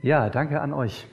[0.00, 1.08] Ja, danke an euch.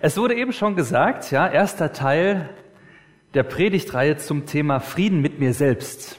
[0.00, 2.50] Es wurde eben schon gesagt, ja, erster Teil
[3.34, 6.18] der Predigtreihe zum Thema Frieden mit mir selbst.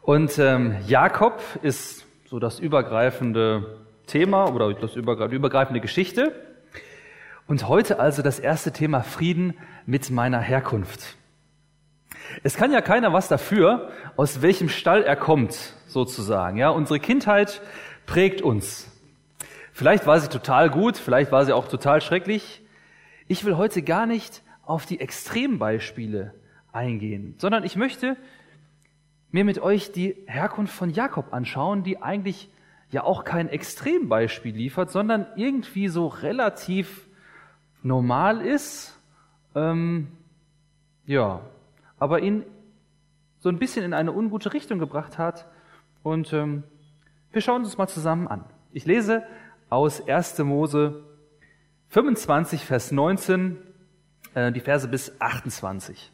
[0.00, 6.32] Und ähm, Jakob ist so das übergreifende Thema oder das übergreifende Geschichte.
[7.46, 11.16] Und heute also das erste Thema Frieden mit meiner Herkunft.
[12.42, 16.56] Es kann ja keiner was dafür, aus welchem Stall er kommt, sozusagen.
[16.56, 17.60] Ja, unsere Kindheit
[18.06, 18.90] prägt uns.
[19.72, 22.62] Vielleicht war sie total gut, vielleicht war sie auch total schrecklich.
[23.28, 26.34] Ich will heute gar nicht auf die Extrembeispiele
[26.72, 28.16] eingehen, sondern ich möchte
[29.30, 32.50] mir mit euch die Herkunft von Jakob anschauen, die eigentlich
[32.90, 37.06] ja auch kein Extrembeispiel liefert, sondern irgendwie so relativ
[37.82, 38.98] normal ist,
[39.54, 40.08] ähm,
[41.06, 41.40] ja,
[41.98, 42.44] aber ihn
[43.38, 45.46] so ein bisschen in eine ungute Richtung gebracht hat.
[46.02, 46.64] Und ähm,
[47.32, 48.44] wir schauen uns mal zusammen an.
[48.72, 49.24] Ich lese
[49.68, 50.38] aus 1.
[50.40, 51.04] Mose
[51.88, 53.58] 25, Vers 19,
[54.34, 56.12] äh, die Verse bis 28.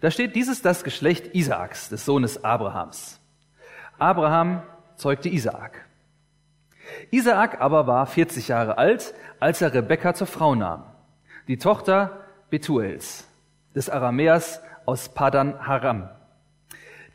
[0.00, 3.20] Da steht, dieses das Geschlecht Isaaks, des Sohnes Abrahams.
[3.98, 4.62] Abraham
[4.96, 5.86] zeugte Isaak.
[7.10, 10.84] Isaak aber war 40 Jahre alt, als er Rebekka zur Frau nahm,
[11.48, 13.26] die Tochter Betuels,
[13.74, 16.10] des Aramäers aus Padan Haram,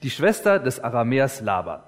[0.04, 1.82] die Schwester des Aramäers Laban.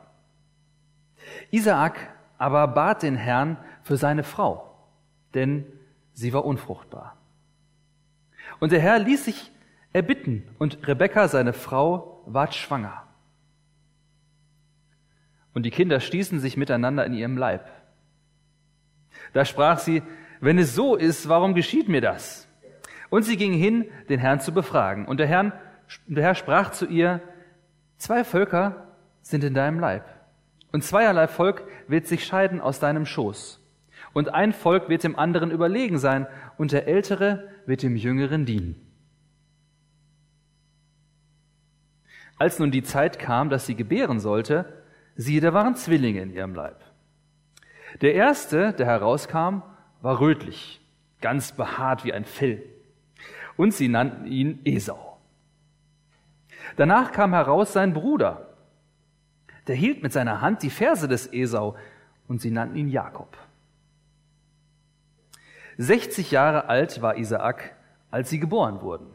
[1.52, 4.76] Isaak aber bat den Herrn für seine Frau,
[5.34, 5.66] denn
[6.14, 7.18] sie war unfruchtbar.
[8.60, 9.52] Und der Herr ließ sich
[9.94, 13.04] erbitten, und Rebekka, seine Frau, ward schwanger.
[15.54, 17.70] Und die Kinder stießen sich miteinander in ihrem Leib.
[19.34, 20.02] Da sprach sie,
[20.42, 22.48] wenn es so ist, warum geschieht mir das?
[23.10, 25.06] Und sie ging hin, den Herrn zu befragen.
[25.06, 25.54] Und der, Herr,
[26.08, 27.22] der Herr sprach zu ihr,
[27.98, 28.88] zwei Völker
[29.22, 30.06] sind in deinem Leib.
[30.72, 33.60] Und zweierlei Volk wird sich scheiden aus deinem Schoß.
[34.14, 36.28] Und ein Volk wird dem anderen überlegen sein,
[36.58, 38.76] und der Ältere wird dem Jüngeren dienen.
[42.38, 44.84] Als nun die Zeit kam, dass sie gebären sollte,
[45.16, 46.84] siehe, da waren Zwillinge in ihrem Leib.
[48.02, 49.62] Der erste, der herauskam,
[50.02, 50.82] war rötlich,
[51.22, 52.64] ganz behaart wie ein Fell.
[53.56, 55.13] Und sie nannten ihn Esau.
[56.76, 58.50] Danach kam heraus sein Bruder.
[59.68, 61.76] Der hielt mit seiner Hand die Ferse des Esau
[62.28, 63.38] und sie nannten ihn Jakob.
[65.78, 67.76] 60 Jahre alt war Isaak,
[68.12, 69.08] als sie geboren wurden.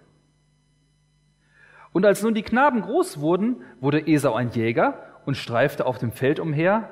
[1.92, 6.12] Und als nun die Knaben groß wurden, wurde Esau ein Jäger und streifte auf dem
[6.12, 6.90] Feld umher.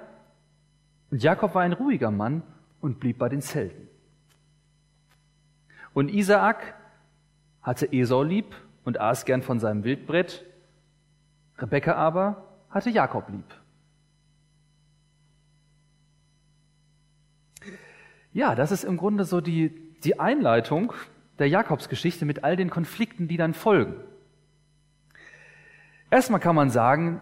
[1.10, 2.42] Und Jakob war ein ruhiger Mann
[2.80, 3.88] und blieb bei den Zelten.
[5.92, 6.74] Und Isaak
[7.62, 8.54] hatte Esau lieb
[8.84, 10.44] und aß gern von seinem Wildbrett.
[11.58, 13.54] Rebekka aber hatte Jakob lieb.
[18.32, 19.70] Ja, das ist im Grunde so die,
[20.04, 20.92] die Einleitung
[21.38, 23.96] der Jakobsgeschichte mit all den Konflikten, die dann folgen.
[26.10, 27.20] Erstmal kann man sagen,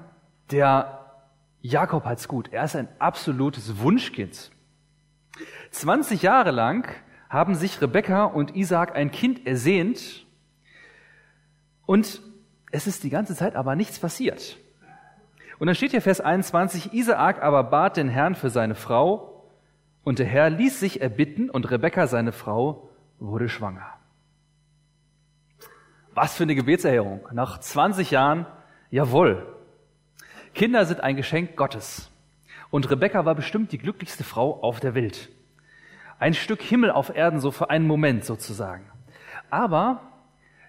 [0.50, 1.12] der
[1.60, 2.52] Jakob hat's gut.
[2.52, 4.50] Er ist ein absolutes Wunschkind.
[5.70, 6.88] 20 Jahre lang
[7.28, 10.26] haben sich Rebekka und Isaac ein Kind ersehnt
[11.86, 12.20] und
[12.74, 14.58] es ist die ganze Zeit aber nichts passiert.
[15.60, 19.48] Und dann steht hier Vers 21, Isaak aber bat den Herrn für seine Frau
[20.02, 22.90] und der Herr ließ sich erbitten und Rebekka, seine Frau,
[23.20, 23.86] wurde schwanger.
[26.14, 27.28] Was für eine Gebetserhörung.
[27.32, 28.46] Nach 20 Jahren,
[28.90, 29.46] jawohl,
[30.52, 32.10] Kinder sind ein Geschenk Gottes.
[32.70, 35.30] Und Rebekka war bestimmt die glücklichste Frau auf der Welt.
[36.18, 38.90] Ein Stück Himmel auf Erden, so für einen Moment sozusagen.
[39.48, 40.13] Aber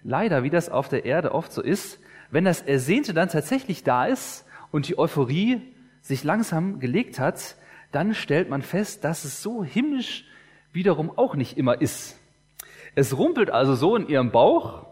[0.06, 1.98] leider, wie das auf der Erde oft so ist,
[2.30, 5.60] wenn das Ersehnte dann tatsächlich da ist und die Euphorie
[6.00, 7.56] sich langsam gelegt hat,
[7.92, 10.24] dann stellt man fest, dass es so himmlisch
[10.72, 12.18] wiederum auch nicht immer ist.
[12.94, 14.86] Es rumpelt also so in ihrem Bauch,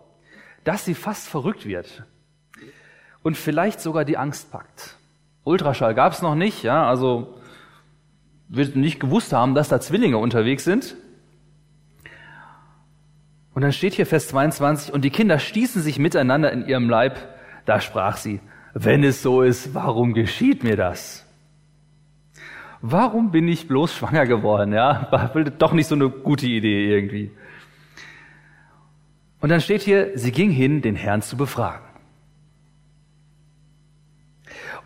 [0.65, 2.05] dass sie fast verrückt wird
[3.23, 4.97] und vielleicht sogar die Angst packt.
[5.45, 7.39] Ultraschall gab es noch nicht, ja, also
[8.49, 10.97] wird nicht gewusst haben, dass da Zwillinge unterwegs sind.
[13.55, 17.17] Und dann steht hier Vers 22, und die Kinder stießen sich miteinander in ihrem Leib.
[17.65, 18.41] Da sprach sie,
[18.75, 21.25] wenn es so ist, warum geschieht mir das?
[22.81, 24.73] Warum bin ich bloß schwanger geworden?
[24.73, 27.31] Ja, war doch nicht so eine gute Idee irgendwie.
[29.41, 31.87] Und dann steht hier, sie ging hin, den Herrn zu befragen.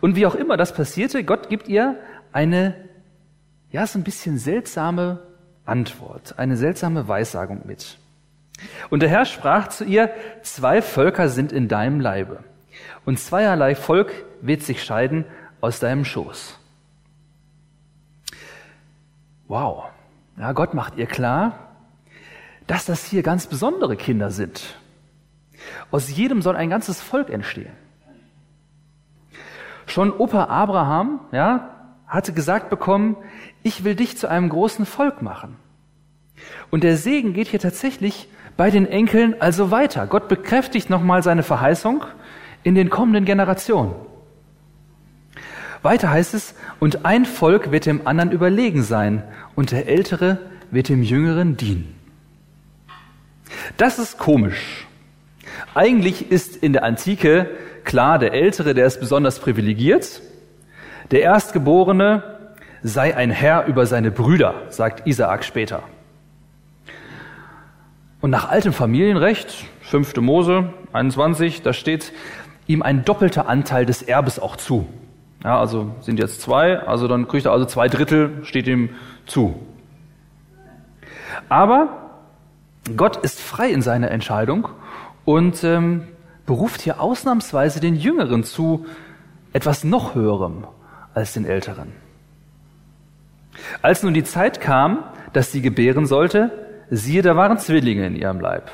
[0.01, 1.99] Und wie auch immer das passierte, Gott gibt ihr
[2.31, 2.75] eine,
[3.71, 5.19] ja, so ein bisschen seltsame
[5.65, 7.97] Antwort, eine seltsame Weissagung mit.
[8.89, 10.11] Und der Herr sprach zu ihr,
[10.41, 12.43] zwei Völker sind in deinem Leibe.
[13.05, 14.11] Und zweierlei Volk
[14.41, 15.25] wird sich scheiden
[15.61, 16.57] aus deinem Schoß.
[19.47, 19.85] Wow.
[20.37, 21.73] Ja, Gott macht ihr klar,
[22.67, 24.77] dass das hier ganz besondere Kinder sind.
[25.91, 27.73] Aus jedem soll ein ganzes Volk entstehen.
[29.87, 31.75] Schon Opa Abraham, ja,
[32.07, 33.17] hatte gesagt bekommen,
[33.63, 35.57] ich will dich zu einem großen Volk machen.
[36.71, 38.27] Und der Segen geht hier tatsächlich
[38.57, 40.05] bei den Enkeln also weiter.
[40.07, 42.03] Gott bekräftigt nochmal seine Verheißung
[42.63, 43.93] in den kommenden Generationen.
[45.81, 49.23] Weiter heißt es, und ein Volk wird dem anderen überlegen sein,
[49.55, 50.37] und der Ältere
[50.71, 51.95] wird dem Jüngeren dienen.
[53.77, 54.87] Das ist komisch.
[55.73, 57.49] Eigentlich ist in der Antike
[57.83, 60.21] klar, der Ältere, der ist besonders privilegiert.
[61.11, 62.23] Der Erstgeborene
[62.83, 65.83] sei ein Herr über seine Brüder, sagt Isaak später.
[68.21, 70.17] Und nach altem Familienrecht, 5.
[70.17, 72.11] Mose 21, da steht
[72.67, 74.87] ihm ein doppelter Anteil des Erbes auch zu.
[75.43, 78.89] Ja, also sind jetzt zwei, also dann kriegt er also zwei Drittel, steht ihm
[79.25, 79.65] zu.
[81.47, 82.11] Aber
[82.97, 84.67] Gott ist frei in seiner Entscheidung
[85.23, 86.07] und ähm,
[86.45, 88.85] beruft hier ausnahmsweise den Jüngeren zu
[89.53, 90.65] etwas noch Höherem
[91.13, 91.93] als den Älteren.
[93.81, 98.39] Als nun die Zeit kam, dass sie gebären sollte, siehe, da waren Zwillinge in ihrem
[98.39, 98.69] Leib.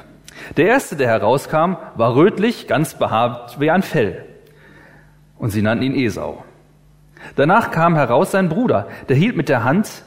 [0.57, 4.25] Der erste, der herauskam, war rötlich, ganz behaart wie ein Fell.
[5.37, 6.43] Und sie nannten ihn Esau.
[7.35, 10.03] Danach kam heraus sein Bruder, der hielt mit der Hand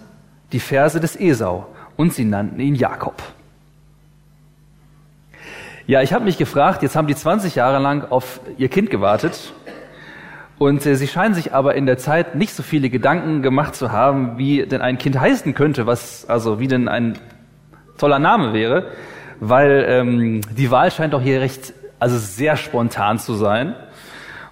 [0.52, 1.66] die Verse des Esau,
[1.96, 3.22] und sie nannten ihn Jakob.
[5.86, 9.52] Ja, ich habe mich gefragt, jetzt haben die 20 Jahre lang auf ihr Kind gewartet
[10.58, 13.90] und äh, sie scheinen sich aber in der Zeit nicht so viele Gedanken gemacht zu
[13.90, 17.18] haben, wie denn ein Kind heißen könnte, was also wie denn ein
[17.98, 18.86] toller Name wäre,
[19.40, 23.74] weil ähm, die Wahl scheint doch hier recht, also sehr spontan zu sein.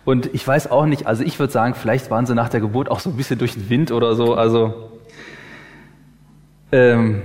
[0.05, 2.91] Und ich weiß auch nicht, also ich würde sagen, vielleicht waren sie nach der Geburt
[2.91, 4.35] auch so ein bisschen durch den Wind oder so.
[4.35, 4.91] Also
[6.71, 7.23] ähm,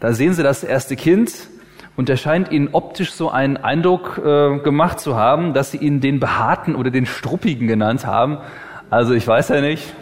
[0.00, 1.48] da sehen sie das erste Kind
[1.96, 6.00] und er scheint ihnen optisch so einen Eindruck äh, gemacht zu haben, dass sie ihn
[6.00, 8.38] den Behaarten oder den Struppigen genannt haben.
[8.90, 9.94] Also ich weiß ja nicht,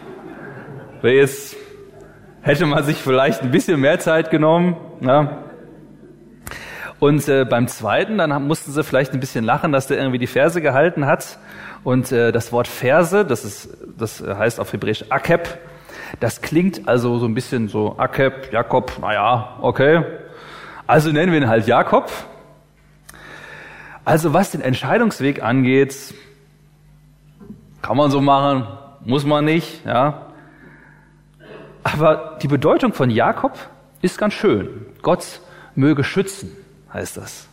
[1.01, 1.57] wer jetzt
[2.43, 4.77] hätte man sich vielleicht ein bisschen mehr Zeit genommen.
[5.01, 5.39] Ja.
[6.99, 10.27] Und äh, beim zweiten, dann mussten sie vielleicht ein bisschen lachen, dass der irgendwie die
[10.27, 11.39] Verse gehalten hat.
[11.83, 13.69] Und äh, das Wort Verse, das ist,
[13.99, 15.59] das heißt auf Hebräisch Akeb,
[16.21, 20.03] das klingt also so ein bisschen so Akeb, Jakob, naja, okay,
[20.87, 22.11] also nennen wir ihn halt Jakob.
[24.05, 26.15] Also was den Entscheidungsweg angeht,
[27.83, 28.67] kann man so machen,
[29.05, 30.27] muss man nicht, ja.
[31.83, 33.59] Aber die Bedeutung von Jakob
[34.05, 34.69] ist ganz schön.
[35.03, 35.41] Gott
[35.75, 36.53] möge schützen,
[36.93, 37.49] heißt das.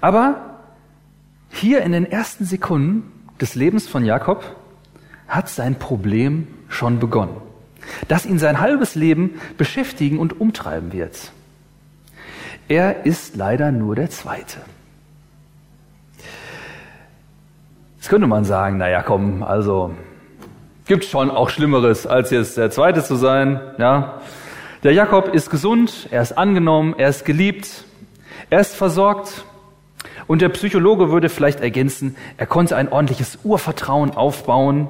[0.00, 0.58] Aber
[1.50, 4.56] hier in den ersten Sekunden des Lebens von Jakob
[5.28, 7.36] hat sein Problem schon begonnen,
[8.08, 11.32] das ihn sein halbes Leben beschäftigen und umtreiben wird.
[12.68, 14.58] Er ist leider nur der Zweite.
[17.96, 19.94] Jetzt könnte man sagen, naja, komm, also
[20.86, 23.60] gibt schon auch Schlimmeres, als jetzt der Zweite zu sein.
[23.78, 24.20] Ja,
[24.82, 27.84] der Jakob ist gesund, er ist angenommen, er ist geliebt,
[28.50, 29.44] er ist versorgt.
[30.26, 34.88] Und der Psychologe würde vielleicht ergänzen, er konnte ein ordentliches Urvertrauen aufbauen,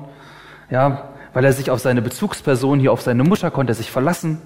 [0.71, 4.41] ja, weil er sich auf seine Bezugsperson, hier auf seine Mutter konnte er sich verlassen.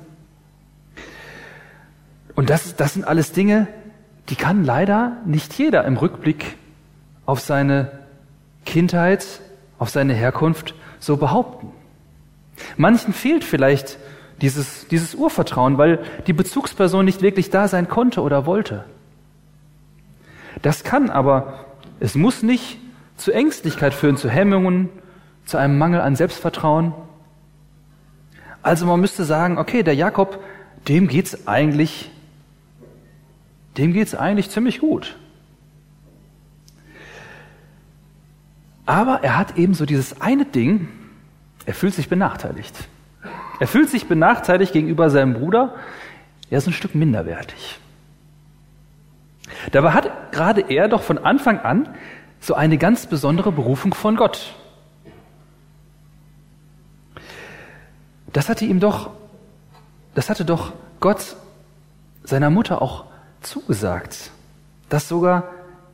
[2.35, 3.69] Und das, das sind alles Dinge,
[4.29, 6.57] die kann leider nicht jeder im Rückblick
[7.27, 7.91] auf seine
[8.65, 9.27] Kindheit,
[9.79, 11.73] auf seine Herkunft so behaupten.
[12.77, 13.99] Manchen fehlt vielleicht
[14.41, 18.85] dieses, dieses Urvertrauen, weil die Bezugsperson nicht wirklich da sein konnte oder wollte.
[20.63, 21.67] Das kann aber,
[22.01, 22.79] es muss nicht
[23.17, 24.89] zu Ängstlichkeit führen, zu Hemmungen,
[25.45, 26.95] zu einem Mangel an Selbstvertrauen.
[28.63, 30.43] Also man müsste sagen, okay, der Jakob,
[30.89, 32.11] dem geht's eigentlich
[33.77, 35.17] dem geht es eigentlich ziemlich gut.
[38.87, 40.89] Aber er hat eben so dieses eine Ding,
[41.67, 42.89] er fühlt sich benachteiligt.
[43.61, 45.75] Er fühlt sich benachteiligt gegenüber seinem Bruder,
[46.49, 47.79] er ist ein Stück minderwertig.
[49.71, 51.89] Dabei hat gerade er doch von Anfang an
[52.41, 54.55] so eine ganz besondere Berufung von Gott.
[58.33, 59.11] Das hatte ihm doch,
[60.15, 61.37] das hatte doch Gott
[62.25, 63.05] seiner Mutter auch
[63.43, 64.31] zugesagt,
[64.89, 65.45] dass sogar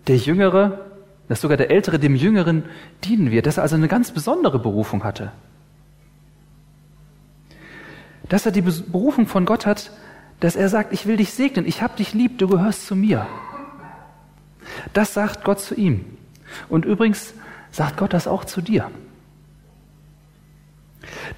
[0.06, 0.86] der Jüngere,
[1.28, 2.64] dass sogar der Ältere dem Jüngeren
[3.02, 5.32] dienen wird, dass er also eine ganz besondere Berufung hatte.
[8.28, 9.90] Dass er die Berufung von Gott hat,
[10.40, 13.26] dass er sagt, ich will dich segnen, ich hab dich lieb, du gehörst zu mir.
[14.92, 16.04] Das sagt Gott zu ihm.
[16.68, 17.34] Und übrigens
[17.70, 18.90] sagt Gott das auch zu dir.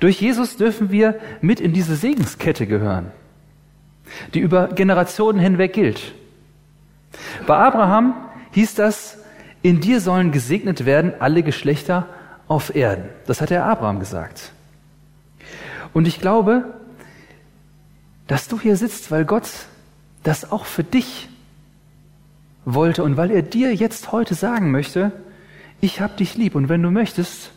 [0.00, 3.10] Durch Jesus dürfen wir mit in diese Segenskette gehören,
[4.34, 6.14] die über Generationen hinweg gilt.
[7.46, 8.14] Bei Abraham
[8.52, 9.18] hieß das,
[9.62, 12.06] in dir sollen gesegnet werden alle Geschlechter
[12.46, 13.08] auf Erden.
[13.26, 14.52] Das hat er Abraham gesagt.
[15.92, 16.74] Und ich glaube,
[18.26, 19.48] dass du hier sitzt, weil Gott
[20.22, 21.28] das auch für dich
[22.64, 25.12] wollte und weil er dir jetzt heute sagen möchte,
[25.80, 27.52] ich hab dich lieb und wenn du möchtest,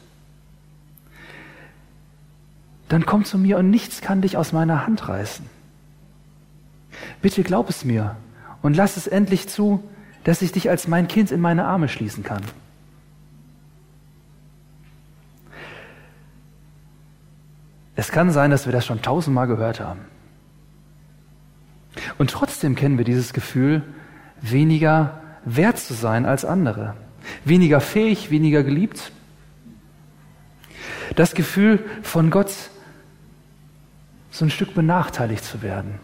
[2.87, 5.45] dann komm zu mir und nichts kann dich aus meiner Hand reißen.
[7.21, 8.15] Bitte glaub es mir
[8.61, 9.83] und lass es endlich zu,
[10.23, 12.43] dass ich dich als mein Kind in meine Arme schließen kann.
[18.01, 19.99] Es kann sein, dass wir das schon tausendmal gehört haben.
[22.17, 23.83] Und trotzdem kennen wir dieses Gefühl,
[24.41, 26.95] weniger wert zu sein als andere,
[27.45, 29.11] weniger fähig, weniger geliebt.
[31.15, 32.51] Das Gefühl, von Gott
[34.31, 35.99] so ein Stück benachteiligt zu werden.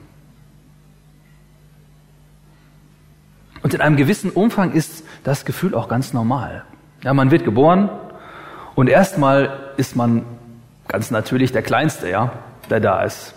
[3.63, 6.63] Und in einem gewissen Umfang ist das Gefühl auch ganz normal.
[7.01, 7.89] Ja, man wird geboren
[8.75, 10.36] und erstmal ist man
[10.87, 12.33] ganz natürlich der Kleinste, ja,
[12.69, 13.33] der da ist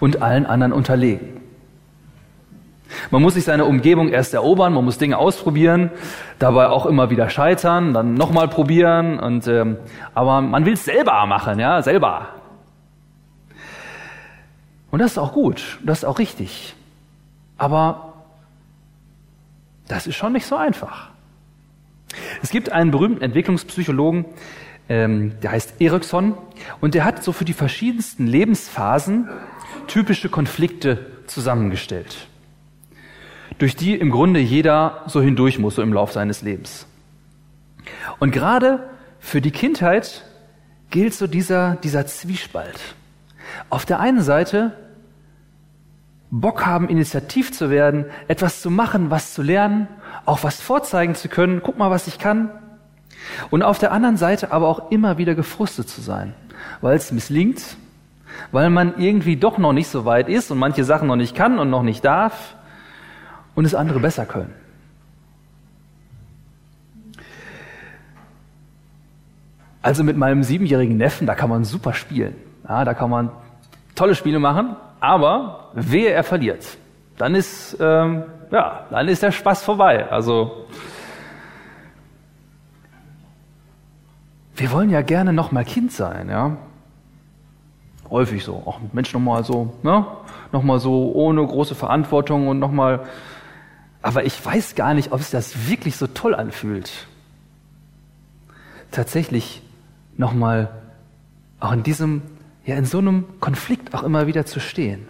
[0.00, 1.40] und allen anderen unterlegen.
[3.10, 5.90] Man muss sich seine Umgebung erst erobern, man muss Dinge ausprobieren,
[6.38, 9.78] dabei auch immer wieder scheitern, dann nochmal probieren und ähm,
[10.14, 12.28] aber man will es selber machen, ja, selber.
[14.90, 16.74] Und das ist auch gut, das ist auch richtig.
[17.56, 18.12] Aber
[19.88, 21.08] das ist schon nicht so einfach.
[22.42, 24.26] Es gibt einen berühmten Entwicklungspsychologen,
[24.88, 26.34] ähm, der heißt Eriksson,
[26.80, 29.28] und der hat so für die verschiedensten Lebensphasen
[29.86, 32.28] typische Konflikte zusammengestellt
[33.58, 36.86] durch die im Grunde jeder so hindurch muss, so im Lauf seines Lebens.
[38.18, 40.24] Und gerade für die Kindheit
[40.90, 42.80] gilt so dieser, dieser Zwiespalt.
[43.70, 44.72] Auf der einen Seite
[46.30, 49.86] Bock haben, initiativ zu werden, etwas zu machen, was zu lernen,
[50.24, 52.50] auch was vorzeigen zu können, guck mal, was ich kann.
[53.50, 56.34] Und auf der anderen Seite aber auch immer wieder gefrustet zu sein,
[56.80, 57.76] weil es misslingt,
[58.50, 61.58] weil man irgendwie doch noch nicht so weit ist und manche Sachen noch nicht kann
[61.58, 62.54] und noch nicht darf
[63.54, 64.54] und es andere besser können.
[69.82, 72.36] Also mit meinem siebenjährigen Neffen, da kann man super spielen.
[72.68, 73.30] Ja, da kann man
[73.96, 76.78] tolle Spiele machen, aber wehe er verliert.
[77.18, 80.08] Dann ist, ähm, ja, dann ist der Spaß vorbei.
[80.08, 80.66] Also,
[84.56, 86.56] wir wollen ja gerne noch mal Kind sein, ja.
[88.10, 88.62] Häufig so.
[88.66, 90.06] Auch Mensch, noch mal so, ne?
[90.52, 93.06] Noch mal so ohne große Verantwortung und noch mal
[94.02, 97.06] aber ich weiß gar nicht, ob es das wirklich so toll anfühlt.
[98.90, 99.62] Tatsächlich
[100.16, 100.70] nochmal
[101.60, 102.22] auch in diesem,
[102.66, 105.06] ja, in so einem Konflikt auch immer wieder zu stehen.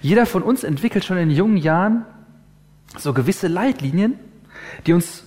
[0.00, 2.06] Jeder von uns entwickelt schon in jungen Jahren
[2.96, 4.14] so gewisse Leitlinien,
[4.86, 5.24] die uns,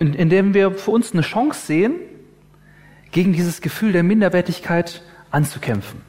[0.00, 1.94] in, denen wir für uns eine Chance sehen,
[3.12, 6.00] gegen dieses Gefühl der Minderwertigkeit anzukämpfen.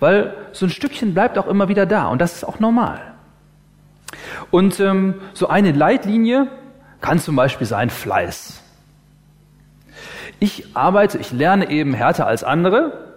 [0.00, 3.00] Weil so ein Stückchen bleibt auch immer wieder da und das ist auch normal.
[4.50, 6.48] Und ähm, so eine Leitlinie
[7.00, 8.62] kann zum Beispiel sein Fleiß.
[10.40, 13.14] Ich arbeite, ich lerne eben härter als andere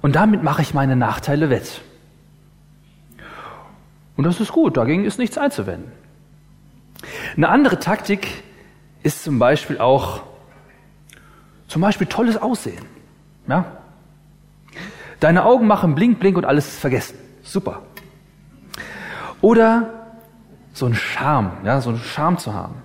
[0.00, 1.82] und damit mache ich meine Nachteile wett.
[4.16, 5.92] Und das ist gut, dagegen ist nichts einzuwenden.
[7.36, 8.28] Eine andere Taktik
[9.02, 10.22] ist zum Beispiel auch
[11.68, 12.84] zum Beispiel tolles Aussehen.
[13.46, 13.64] Ja?
[15.20, 17.18] Deine Augen machen blink, blink und alles ist vergessen.
[17.42, 17.82] Super.
[19.40, 19.90] Oder
[20.72, 22.76] so ein Charme, ja, so ein Charme zu haben.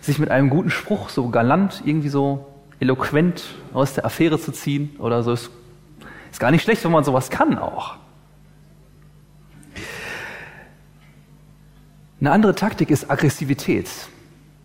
[0.00, 2.46] Sich mit einem guten Spruch so galant, irgendwie so
[2.80, 5.32] eloquent aus der Affäre zu ziehen oder so.
[5.32, 5.50] Ist,
[6.30, 7.96] ist gar nicht schlecht, wenn man sowas kann auch.
[12.20, 13.88] Eine andere Taktik ist Aggressivität.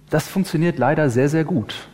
[0.09, 1.87] Das funktioniert leider sehr, sehr gut.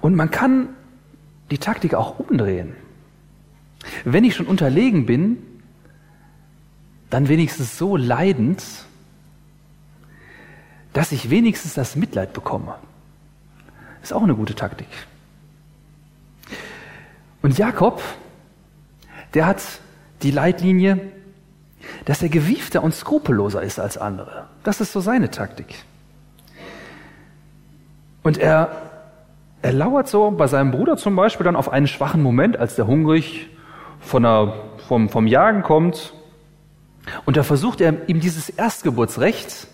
[0.00, 0.70] Und man kann
[1.50, 2.74] die Taktik auch umdrehen.
[4.04, 5.38] Wenn ich schon unterlegen bin,
[7.10, 8.62] dann wenigstens so leidend,
[10.92, 12.76] dass ich wenigstens das Mitleid bekomme.
[14.02, 14.88] Ist auch eine gute Taktik.
[17.42, 18.02] Und Jakob,
[19.34, 19.62] der hat
[20.22, 21.00] die Leitlinie,
[22.04, 24.46] dass er gewiefter und skrupelloser ist als andere.
[24.64, 25.84] Das ist so seine Taktik.
[28.22, 28.70] Und er,
[29.62, 32.86] er lauert so bei seinem Bruder zum Beispiel dann auf einen schwachen Moment, als der
[32.86, 33.48] hungrig
[34.00, 34.54] von der,
[34.88, 36.12] vom, vom Jagen kommt.
[37.24, 39.68] Und da versucht er ihm dieses Erstgeburtsrecht,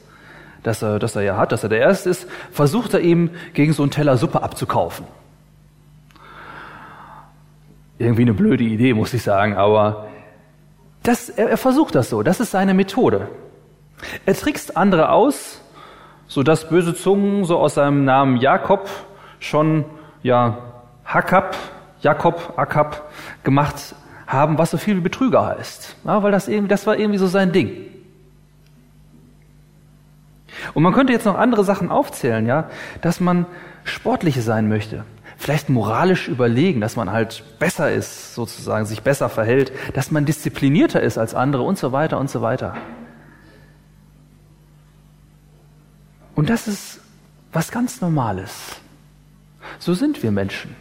[0.63, 3.73] das er, das er ja hat, dass er der Erste ist, versucht er ihm gegen
[3.73, 5.07] so einen Teller Suppe abzukaufen.
[7.99, 10.09] Irgendwie eine blöde Idee, muss ich sagen, aber
[11.07, 12.23] das, er, er versucht das so.
[12.23, 13.29] Das ist seine Methode.
[14.25, 15.63] Er trickst andere aus,
[16.29, 18.89] so dass böse Zungen so aus seinem Namen Jakob
[19.39, 19.85] schon
[20.23, 20.59] ja
[21.05, 21.57] Hakab,
[22.01, 23.11] Jakob, Akab
[23.45, 23.95] gemacht
[24.27, 25.97] haben, was so viel wie Betrüger heißt.
[26.05, 27.87] Ja, weil das irgendwie, das war irgendwie so sein Ding.
[30.75, 32.69] Und man könnte jetzt noch andere Sachen aufzählen, ja,
[33.03, 33.47] dass man
[33.85, 35.05] sportlich sein möchte,
[35.37, 41.01] vielleicht moralisch überlegen, dass man halt besser ist, sozusagen, sich besser verhält, dass man disziplinierter
[41.01, 42.77] ist als andere und so weiter und so weiter.
[46.35, 47.01] Und das ist
[47.53, 48.77] was ganz Normales.
[49.79, 50.77] So sind wir Menschen.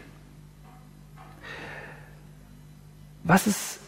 [3.24, 3.80] Was ist,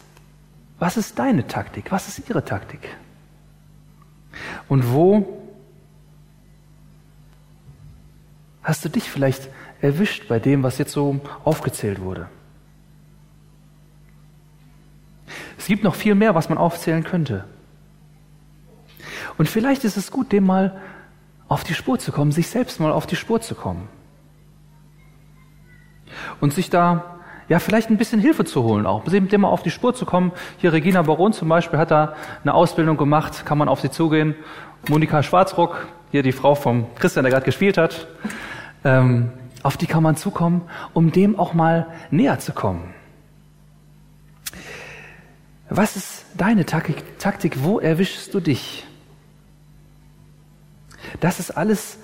[0.78, 1.92] was ist deine Taktik?
[1.92, 2.80] Was ist ihre Taktik?
[4.68, 5.37] Und wo
[8.68, 9.48] hast du dich vielleicht
[9.80, 12.28] erwischt bei dem, was jetzt so aufgezählt wurde?
[15.56, 17.44] Es gibt noch viel mehr, was man aufzählen könnte.
[19.38, 20.78] Und vielleicht ist es gut, dem mal
[21.48, 23.88] auf die Spur zu kommen, sich selbst mal auf die Spur zu kommen.
[26.40, 27.16] Und sich da
[27.48, 30.04] ja, vielleicht ein bisschen Hilfe zu holen auch, mit dem mal auf die Spur zu
[30.04, 30.32] kommen.
[30.58, 34.34] Hier Regina Baron zum Beispiel hat da eine Ausbildung gemacht, kann man auf sie zugehen.
[34.90, 38.06] Monika Schwarzrock, hier die Frau vom Christian, der gerade gespielt hat,
[38.84, 39.30] ähm,
[39.62, 40.62] auf die kann man zukommen,
[40.94, 42.94] um dem auch mal näher zu kommen.
[45.68, 47.18] Was ist deine Taktik?
[47.18, 47.62] Taktik?
[47.62, 48.86] Wo erwischst du dich?
[51.20, 51.98] Das ist alles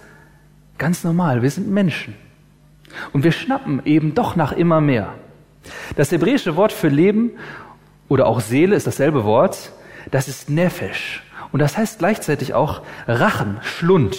[0.79, 1.43] ganz normal.
[1.43, 2.15] Wir sind Menschen.
[3.13, 5.15] Und wir schnappen eben doch nach immer mehr.
[5.97, 7.33] Das hebräische Wort für Leben
[8.09, 9.73] oder auch Seele ist dasselbe Wort.
[10.11, 11.23] Das ist Nefesh.
[11.53, 14.19] Und das heißt gleichzeitig auch Rachen, Schlund.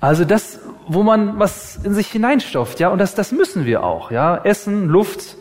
[0.00, 0.58] Also das,
[0.94, 4.36] wo man was in sich hineinstopft, ja, und das, das müssen wir auch, ja.
[4.44, 5.36] Essen, Luft,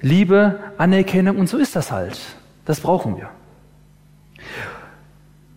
[0.00, 2.18] Liebe, Anerkennung und so ist das halt.
[2.64, 3.30] Das brauchen wir.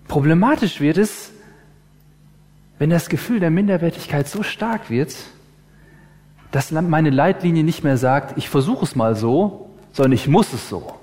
[0.08, 1.32] Problematisch wird es,
[2.80, 5.16] wenn das Gefühl der Minderwertigkeit so stark wird,
[6.52, 10.70] dass meine Leitlinie nicht mehr sagt, ich versuche es mal so, sondern ich muss es
[10.70, 10.94] so.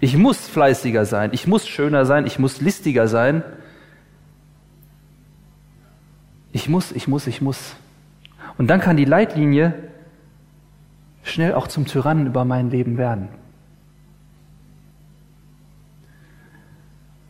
[0.00, 3.42] Ich muss fleißiger sein, ich muss schöner sein, ich muss listiger sein.
[6.52, 7.76] Ich muss, ich muss, ich muss.
[8.58, 9.74] Und dann kann die Leitlinie
[11.22, 13.28] schnell auch zum Tyrannen über mein Leben werden.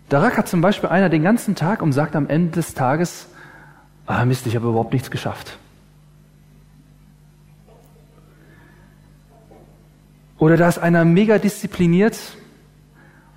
[0.08, 3.28] Da rackert zum Beispiel einer den ganzen Tag und sagt am Ende des Tages,
[4.06, 5.56] ah Mist, ich habe überhaupt nichts geschafft.
[10.38, 12.18] Oder da ist einer mega diszipliniert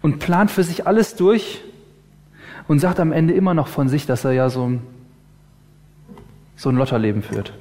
[0.02, 1.62] und plant für sich alles durch
[2.68, 4.82] und sagt am Ende immer noch von sich, dass er ja so ein,
[6.64, 7.52] so ein Lotterleben führt.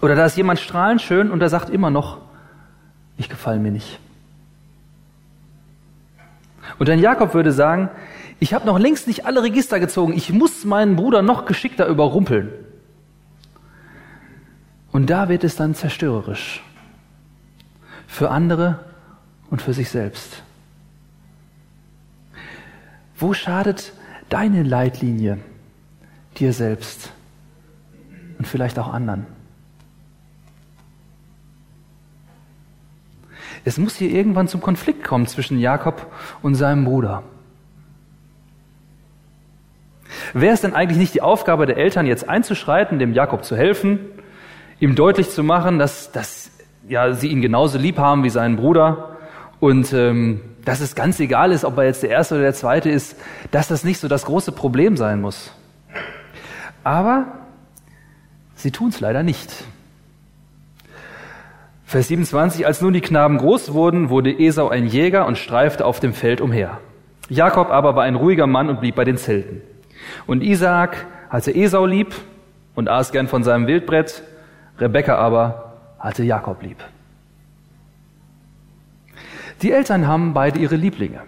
[0.00, 2.18] Oder da ist jemand strahlend schön und er sagt immer noch,
[3.16, 3.98] ich gefalle mir nicht.
[6.78, 7.90] Und dann Jakob würde sagen,
[8.38, 12.50] ich habe noch längst nicht alle Register gezogen, ich muss meinen Bruder noch geschickter überrumpeln.
[14.92, 16.62] Und da wird es dann zerstörerisch.
[18.06, 18.84] Für andere
[19.50, 20.42] und für sich selbst.
[23.16, 23.92] Wo schadet
[24.28, 25.40] deine Leitlinie
[26.38, 27.12] dir selbst
[28.38, 29.26] und vielleicht auch anderen?
[33.64, 37.22] Es muss hier irgendwann zum Konflikt kommen zwischen Jakob und seinem Bruder.
[40.34, 44.00] Wäre es denn eigentlich nicht die Aufgabe der Eltern, jetzt einzuschreiten, dem Jakob zu helfen
[44.80, 46.50] ihm deutlich zu machen, dass, dass
[46.88, 49.16] ja, sie ihn genauso lieb haben wie seinen Bruder
[49.60, 52.90] und ähm, dass es ganz egal ist, ob er jetzt der Erste oder der Zweite
[52.90, 53.16] ist,
[53.50, 55.52] dass das nicht so das große Problem sein muss.
[56.84, 57.26] Aber
[58.54, 59.64] sie tun es leider nicht.
[61.86, 66.00] Vers 27, als nun die Knaben groß wurden, wurde Esau ein Jäger und streifte auf
[66.00, 66.80] dem Feld umher.
[67.28, 69.62] Jakob aber war ein ruhiger Mann und blieb bei den Zelten.
[70.26, 72.14] Und Isaak hatte Esau lieb
[72.74, 74.22] und aß gern von seinem Wildbrett,
[74.78, 76.78] Rebekka aber hatte Jakob lieb.
[79.62, 81.22] Die Eltern haben beide ihre Lieblinge.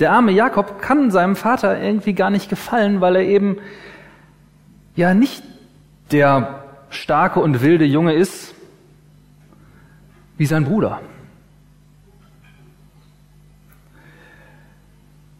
[0.00, 3.58] Der arme Jakob kann seinem Vater irgendwie gar nicht gefallen, weil er eben
[4.94, 5.42] ja nicht
[6.10, 8.54] der starke und wilde Junge ist
[10.36, 11.00] wie sein Bruder.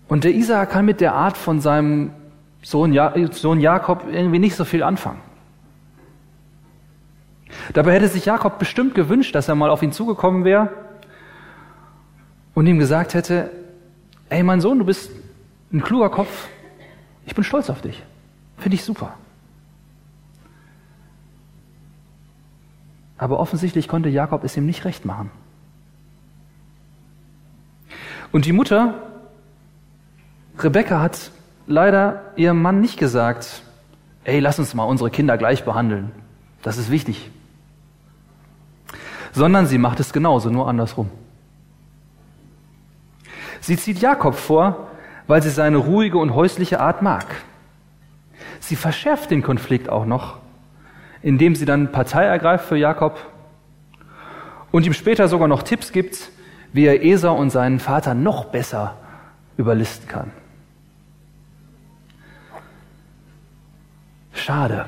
[0.09, 2.11] Und der Isaak kann mit der Art von seinem
[2.63, 5.21] Sohn, Jakob irgendwie nicht so viel anfangen.
[7.73, 10.69] Dabei hätte sich Jakob bestimmt gewünscht, dass er mal auf ihn zugekommen wäre
[12.55, 13.51] und ihm gesagt hätte,
[14.33, 15.11] ey mein Sohn, du bist
[15.73, 16.49] ein kluger Kopf,
[17.27, 18.03] ich bin stolz auf dich,
[18.57, 19.15] finde ich super.
[23.19, 25.31] Aber offensichtlich konnte Jakob es ihm nicht recht machen.
[28.33, 28.95] Und die Mutter,
[30.59, 31.31] Rebecca, hat
[31.67, 33.63] leider ihrem Mann nicht gesagt,
[34.25, 36.11] ey, lass uns mal unsere Kinder gleich behandeln.
[36.63, 37.31] Das ist wichtig.
[39.33, 41.11] Sondern sie macht es genauso, nur andersrum.
[43.63, 44.89] Sie zieht Jakob vor,
[45.29, 47.27] weil sie seine ruhige und häusliche Art mag.
[48.59, 50.39] Sie verschärft den Konflikt auch noch,
[51.23, 53.25] indem sie dann Partei ergreift für Jakob
[54.73, 56.31] und ihm später sogar noch Tipps gibt,
[56.73, 58.97] wie er Esau und seinen Vater noch besser
[59.57, 60.33] überlisten kann.
[64.33, 64.87] Schade.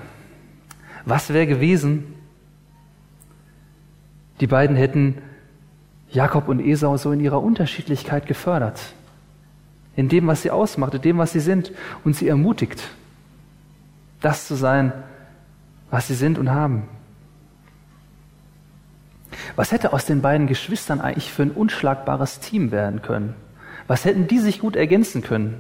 [1.04, 2.12] Was wäre gewesen?
[4.40, 5.22] Die beiden hätten
[6.14, 8.80] Jakob und Esau so in ihrer Unterschiedlichkeit gefördert,
[9.96, 11.72] in dem, was sie ausmacht, in dem, was sie sind,
[12.04, 12.82] und sie ermutigt,
[14.20, 14.92] das zu sein,
[15.90, 16.88] was sie sind und haben.
[19.56, 23.34] Was hätte aus den beiden Geschwistern eigentlich für ein unschlagbares Team werden können?
[23.88, 25.58] Was hätten die sich gut ergänzen können,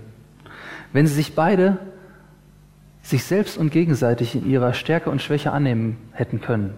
[0.92, 1.78] wenn sie sich beide
[3.02, 6.74] sich selbst und gegenseitig in ihrer Stärke und Schwäche annehmen hätten können?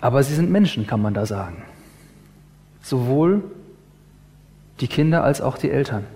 [0.00, 1.64] Aber sie sind Menschen, kann man da sagen.
[2.82, 3.42] Sowohl
[4.80, 6.06] die Kinder als auch die Eltern.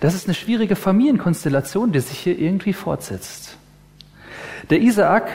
[0.00, 3.58] Das ist eine schwierige Familienkonstellation, die sich hier irgendwie fortsetzt.
[4.70, 5.30] Der Isaak,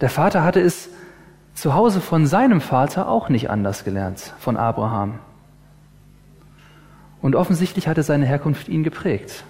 [0.00, 0.90] der Vater hatte es
[1.54, 5.18] zu Hause von seinem Vater auch nicht anders gelernt, von Abraham.
[7.20, 9.44] Und offensichtlich hatte seine Herkunft ihn geprägt.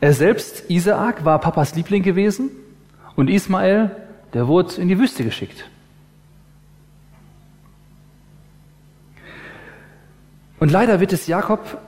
[0.00, 2.50] Er selbst, Isaak, war Papas Liebling gewesen
[3.16, 3.96] und Ismael,
[4.34, 5.68] der wurde in die Wüste geschickt.
[10.60, 11.80] Und leider wird es Jakob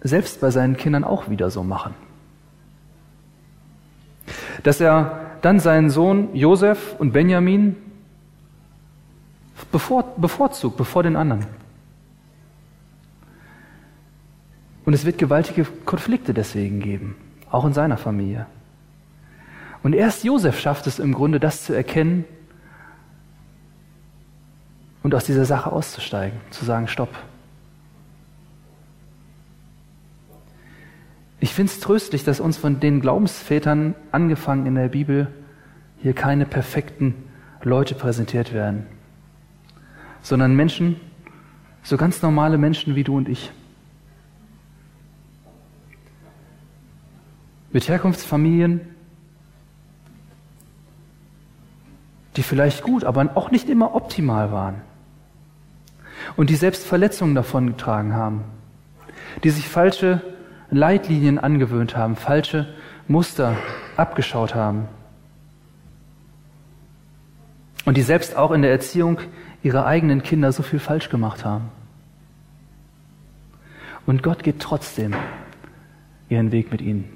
[0.00, 1.94] selbst bei seinen Kindern auch wieder so machen.
[4.62, 7.76] Dass er dann seinen Sohn Josef und Benjamin
[9.72, 11.46] bevor, bevorzugt, bevor den anderen.
[14.84, 17.16] Und es wird gewaltige Konflikte deswegen geben,
[17.50, 18.46] auch in seiner Familie.
[19.84, 22.24] Und erst Josef schafft es im Grunde, das zu erkennen
[25.02, 27.10] und aus dieser Sache auszusteigen, zu sagen, stopp.
[31.38, 35.28] Ich finde es tröstlich, dass uns von den Glaubensvätern, angefangen in der Bibel,
[36.00, 37.14] hier keine perfekten
[37.62, 38.86] Leute präsentiert werden,
[40.22, 40.98] sondern Menschen,
[41.82, 43.52] so ganz normale Menschen wie du und ich.
[47.70, 48.93] Mit Herkunftsfamilien,
[52.36, 54.80] die vielleicht gut, aber auch nicht immer optimal waren.
[56.36, 58.44] Und die selbst Verletzungen davon getragen haben,
[59.42, 60.20] die sich falsche
[60.70, 62.74] Leitlinien angewöhnt haben, falsche
[63.06, 63.56] Muster
[63.96, 64.88] abgeschaut haben.
[67.84, 69.18] Und die selbst auch in der Erziehung
[69.62, 71.70] ihrer eigenen Kinder so viel falsch gemacht haben.
[74.06, 75.14] Und Gott geht trotzdem
[76.28, 77.10] ihren Weg mit ihnen.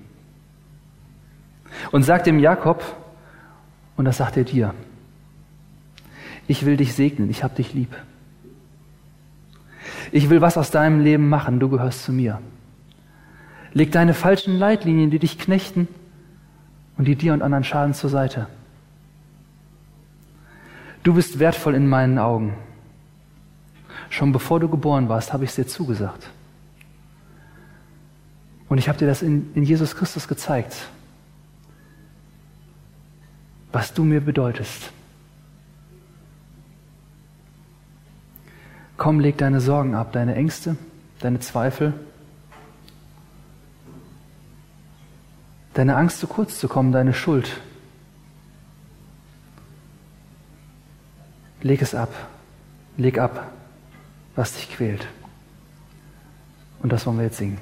[1.90, 2.82] Und sagt dem Jakob,
[3.96, 4.74] und das sagt er dir,
[6.48, 7.94] ich will dich segnen, ich hab dich lieb.
[10.10, 12.40] Ich will was aus deinem Leben machen, du gehörst zu mir.
[13.74, 15.86] Leg deine falschen Leitlinien, die dich knechten
[16.96, 18.48] und die dir und anderen schaden zur Seite.
[21.02, 22.54] Du bist wertvoll in meinen Augen.
[24.08, 26.30] Schon bevor du geboren warst, habe ich es dir zugesagt.
[28.70, 30.74] Und ich habe dir das in, in Jesus Christus gezeigt,
[33.70, 34.92] was du mir bedeutest.
[38.98, 40.76] Komm, leg deine Sorgen ab, deine Ängste,
[41.20, 41.94] deine Zweifel.
[45.72, 47.60] Deine Angst, zu kurz zu kommen, deine Schuld.
[51.62, 52.12] Leg es ab.
[52.96, 53.52] Leg ab,
[54.34, 55.06] was dich quält.
[56.82, 57.58] Und das wollen wir jetzt singen.